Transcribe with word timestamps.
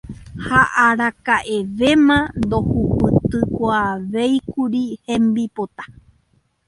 Ha 0.47 0.61
araka'evéma 0.85 2.17
ndohupytykuaavéikuri 2.41 4.83
hembipota. 5.05 5.83